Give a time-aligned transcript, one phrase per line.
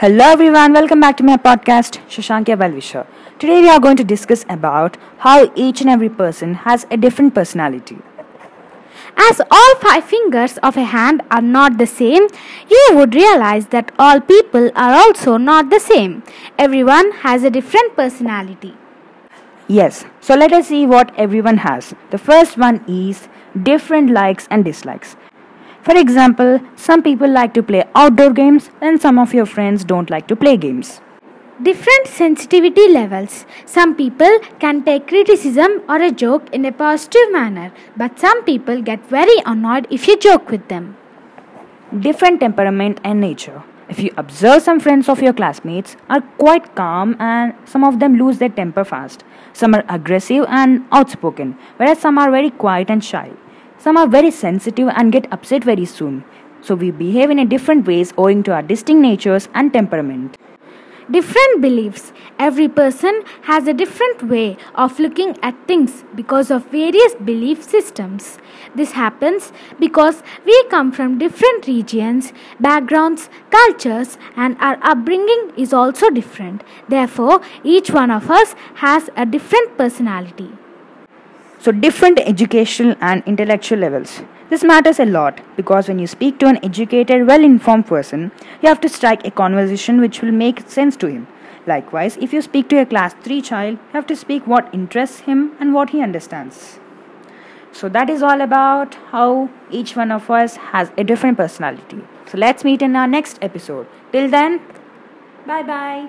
[0.00, 3.04] Hello everyone, welcome back to my podcast Shashankya Balvisha.
[3.40, 7.34] Today we are going to discuss about how each and every person has a different
[7.34, 7.98] personality.
[9.16, 12.28] As all five fingers of a hand are not the same,
[12.70, 16.22] you would realize that all people are also not the same.
[16.56, 18.76] Everyone has a different personality.
[19.66, 21.92] Yes, so let us see what everyone has.
[22.10, 23.26] The first one is
[23.64, 25.16] different likes and dislikes.
[25.88, 30.10] For example, some people like to play outdoor games and some of your friends don't
[30.10, 31.00] like to play games.
[31.62, 33.46] Different sensitivity levels.
[33.64, 38.82] Some people can take criticism or a joke in a positive manner, but some people
[38.82, 40.94] get very annoyed if you joke with them.
[41.98, 43.62] Different temperament and nature.
[43.88, 48.18] If you observe some friends of your classmates are quite calm and some of them
[48.18, 49.24] lose their temper fast.
[49.54, 53.30] Some are aggressive and outspoken, whereas some are very quiet and shy.
[53.78, 56.24] Some are very sensitive and get upset very soon.
[56.62, 60.36] So we behave in a different ways owing to our distinct natures and temperament.
[61.10, 62.12] Different beliefs.
[62.38, 68.38] Every person has a different way of looking at things because of various belief systems.
[68.74, 76.10] This happens because we come from different regions, backgrounds, cultures, and our upbringing is also
[76.10, 76.62] different.
[76.88, 80.50] Therefore, each one of us has a different personality.
[81.60, 84.22] So, different educational and intellectual levels.
[84.48, 88.30] This matters a lot because when you speak to an educated, well informed person,
[88.62, 91.26] you have to strike a conversation which will make sense to him.
[91.66, 95.20] Likewise, if you speak to a class 3 child, you have to speak what interests
[95.20, 96.78] him and what he understands.
[97.72, 102.02] So, that is all about how each one of us has a different personality.
[102.26, 103.86] So, let's meet in our next episode.
[104.12, 104.60] Till then,
[105.46, 106.08] bye bye.